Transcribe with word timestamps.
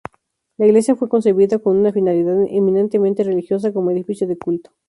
La 0.57 0.65
iglesia 0.65 0.95
fue 0.95 1.07
concebida 1.07 1.59
con 1.59 1.77
una 1.77 1.91
finalidad 1.93 2.41
eminentemente 2.49 3.23
religiosa, 3.23 3.71
como 3.71 3.91
edificio 3.91 4.25
de 4.25 4.35
culto. 4.35 4.71